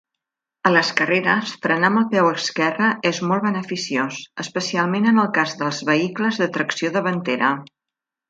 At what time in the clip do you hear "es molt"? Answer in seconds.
3.11-3.45